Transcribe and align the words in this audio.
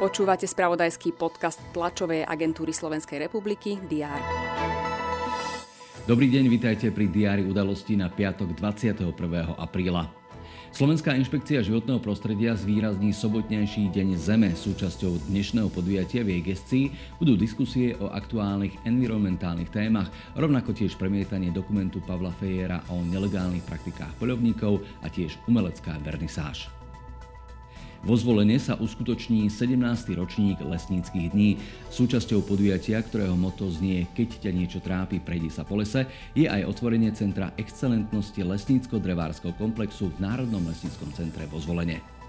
Počúvate 0.00 0.48
spravodajský 0.48 1.12
podcast 1.12 1.60
tlačovej 1.76 2.24
agentúry 2.24 2.72
Slovenskej 2.72 3.28
republiky 3.28 3.76
DR. 3.84 4.20
Dobrý 6.08 6.32
deň, 6.32 6.44
vitajte 6.48 6.88
pri 6.88 7.12
diári 7.12 7.44
udalosti 7.44 8.00
na 8.00 8.08
piatok 8.08 8.56
21. 8.56 9.12
apríla. 9.60 10.19
Slovenská 10.70 11.18
inšpekcia 11.18 11.66
životného 11.66 11.98
prostredia 11.98 12.54
zvýrazní 12.54 13.10
sobotnejší 13.10 13.90
deň 13.90 14.08
Zeme. 14.14 14.54
Súčasťou 14.54 15.18
dnešného 15.26 15.66
podujatia 15.66 16.22
v 16.22 16.38
jej 16.38 16.42
gestii 16.46 16.84
budú 17.18 17.34
diskusie 17.34 17.98
o 17.98 18.06
aktuálnych 18.06 18.78
environmentálnych 18.86 19.66
témach, 19.66 20.14
rovnako 20.38 20.70
tiež 20.70 20.94
premietanie 20.94 21.50
dokumentu 21.50 21.98
Pavla 22.06 22.30
Fejera 22.38 22.86
o 22.86 23.02
nelegálnych 23.02 23.66
praktikách 23.66 24.14
poľovníkov 24.22 24.78
a 25.02 25.10
tiež 25.10 25.42
umelecká 25.50 25.98
vernisáž. 26.06 26.79
Vo 28.00 28.16
zvolenie 28.16 28.56
sa 28.56 28.80
uskutoční 28.80 29.52
17. 29.52 29.76
ročník 30.16 30.56
lesníckých 30.64 31.36
dní. 31.36 31.60
Súčasťou 31.92 32.40
podujatia, 32.40 32.96
ktorého 33.04 33.36
moto 33.36 33.68
znie 33.68 34.08
Keď 34.16 34.40
ťa 34.40 34.52
niečo 34.56 34.80
trápi, 34.80 35.20
prejdi 35.20 35.52
sa 35.52 35.68
po 35.68 35.76
lese, 35.76 36.08
je 36.32 36.48
aj 36.48 36.64
otvorenie 36.64 37.12
Centra 37.12 37.52
excelentnosti 37.60 38.40
lesnícko-drevárskeho 38.40 39.52
komplexu 39.60 40.08
v 40.16 40.16
Národnom 40.16 40.64
lesníckom 40.64 41.12
centre 41.12 41.44
vo 41.44 41.60
zvolenie. 41.60 42.19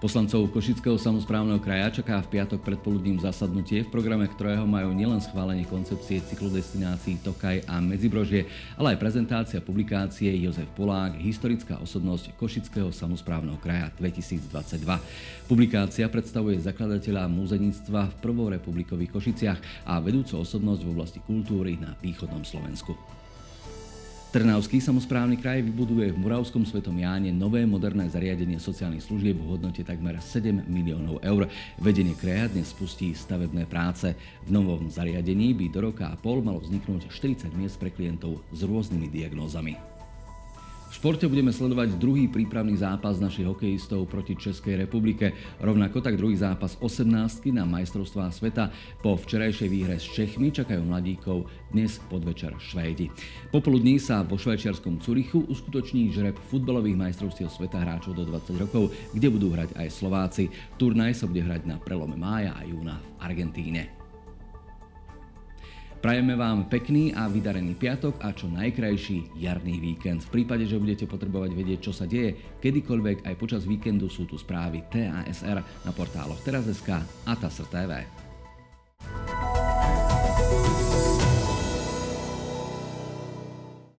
Poslancov 0.00 0.48
Košického 0.56 0.96
samozprávneho 0.96 1.60
kraja 1.60 2.00
čaká 2.00 2.24
v 2.24 2.40
piatok 2.40 2.64
predpoludním 2.64 3.20
zasadnutie, 3.20 3.84
v 3.84 3.92
programe 3.92 4.24
ktorého 4.32 4.64
majú 4.64 4.96
nielen 4.96 5.20
schválenie 5.20 5.68
koncepcie 5.68 6.24
cyklodestinácií 6.24 7.20
Tokaj 7.20 7.68
a 7.68 7.84
Medzibrožie, 7.84 8.48
ale 8.80 8.96
aj 8.96 9.02
prezentácia 9.04 9.60
publikácie 9.60 10.32
Jozef 10.40 10.72
Polák, 10.72 11.20
historická 11.20 11.76
osobnosť 11.84 12.32
Košického 12.40 12.88
samozprávneho 12.88 13.60
kraja 13.60 13.92
2022. 14.00 14.88
Publikácia 15.44 16.08
predstavuje 16.08 16.56
zakladateľa 16.64 17.28
múzeníctva 17.28 18.08
v 18.08 18.18
prvorepublikových 18.24 19.12
Košiciach 19.12 19.84
a 19.84 20.00
vedúcu 20.00 20.40
osobnosť 20.40 20.80
v 20.80 20.92
oblasti 20.96 21.20
kultúry 21.20 21.76
na 21.76 21.92
východnom 22.00 22.40
Slovensku. 22.40 23.20
Trnavský 24.30 24.78
samozprávny 24.78 25.42
kraj 25.42 25.58
vybuduje 25.58 26.14
v 26.14 26.22
Muravskom 26.22 26.62
Svetom 26.62 26.94
Jáne 26.94 27.34
nové 27.34 27.66
moderné 27.66 28.06
zariadenie 28.06 28.62
sociálnych 28.62 29.02
služieb 29.02 29.34
v 29.34 29.58
hodnote 29.58 29.82
takmer 29.82 30.22
7 30.22 30.70
miliónov 30.70 31.18
eur. 31.18 31.50
Vedenie 31.82 32.14
kraja 32.14 32.46
spustí 32.62 33.10
stavebné 33.10 33.66
práce. 33.66 34.14
V 34.46 34.54
novom 34.54 34.86
zariadení 34.86 35.50
by 35.58 35.66
do 35.74 35.90
roka 35.90 36.06
a 36.06 36.14
pol 36.14 36.46
malo 36.46 36.62
vzniknúť 36.62 37.10
40 37.10 37.50
miest 37.58 37.74
pre 37.82 37.90
klientov 37.90 38.38
s 38.54 38.62
rôznymi 38.62 39.10
diagnózami. 39.10 39.99
V 40.90 40.98
športe 40.98 41.30
budeme 41.30 41.54
sledovať 41.54 42.02
druhý 42.02 42.26
prípravný 42.26 42.74
zápas 42.74 43.22
našich 43.22 43.46
hokejistov 43.46 44.10
proti 44.10 44.34
Českej 44.34 44.74
republike. 44.74 45.30
Rovnako 45.62 46.02
tak 46.02 46.18
druhý 46.18 46.34
zápas 46.34 46.74
18 46.82 47.46
na 47.54 47.62
majstrovstvá 47.62 48.26
sveta. 48.34 48.74
Po 48.98 49.14
včerajšej 49.14 49.70
výhre 49.70 50.02
s 50.02 50.10
Čechmi 50.10 50.50
čakajú 50.50 50.82
mladíkov 50.82 51.46
dnes 51.70 52.02
podvečer 52.10 52.58
Švédi. 52.58 53.06
Popoludní 53.54 54.02
sa 54.02 54.26
vo 54.26 54.34
švajčiarskom 54.34 54.98
Curychu 54.98 55.46
uskutoční 55.46 56.10
žreb 56.10 56.34
futbalových 56.50 56.98
majstrovstiev 56.98 57.54
sveta 57.54 57.86
hráčov 57.86 58.18
do 58.18 58.26
20 58.26 58.58
rokov, 58.58 58.90
kde 59.14 59.30
budú 59.30 59.54
hrať 59.54 59.78
aj 59.78 59.94
Slováci. 59.94 60.50
Turnaj 60.74 61.22
sa 61.22 61.30
bude 61.30 61.46
hrať 61.46 61.70
na 61.70 61.78
prelome 61.78 62.18
mája 62.18 62.50
a 62.58 62.66
júna 62.66 62.98
v 62.98 63.30
Argentíne. 63.30 63.99
Prajeme 66.00 66.32
vám 66.32 66.64
pekný 66.64 67.12
a 67.12 67.28
vydarený 67.28 67.76
piatok 67.76 68.24
a 68.24 68.32
čo 68.32 68.48
najkrajší 68.48 69.36
jarný 69.36 69.76
víkend. 69.84 70.24
V 70.24 70.40
prípade, 70.40 70.64
že 70.64 70.80
budete 70.80 71.04
potrebovať 71.04 71.52
vedieť, 71.52 71.78
čo 71.84 71.92
sa 71.92 72.08
deje, 72.08 72.56
kedykoľvek 72.56 73.28
aj 73.28 73.34
počas 73.36 73.68
víkendu 73.68 74.08
sú 74.08 74.24
tu 74.24 74.40
správy 74.40 74.80
TASR 74.88 75.60
na 75.60 75.92
portáloch 75.92 76.40
teraz.sk 76.40 77.04
a 77.04 77.32
TASR 77.36 77.68
TV. 77.68 78.29